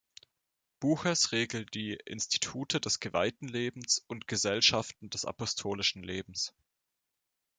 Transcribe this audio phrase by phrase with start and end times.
[0.79, 6.55] Buches regelt die "Institute des geweihten Lebens und Gesellschaften des apostolischen Lebens".